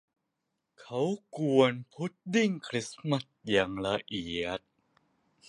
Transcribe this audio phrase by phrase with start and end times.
[0.79, 1.01] เขา
[1.37, 4.59] กวนพุดดิ้งคริสต์มาสอย่างละเอียด